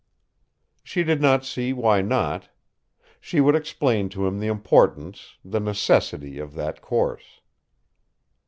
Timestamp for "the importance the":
4.39-5.59